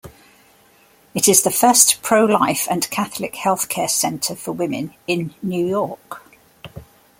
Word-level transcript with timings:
It 1.13 1.27
is 1.27 1.43
the 1.43 1.51
first 1.51 2.01
pro-life 2.01 2.67
and 2.71 2.89
Catholic 2.89 3.33
healthcare 3.35 3.87
center 3.87 4.35
for 4.35 4.51
women 4.51 4.95
in 5.05 5.35
New 5.43 5.63
York. 5.63 6.23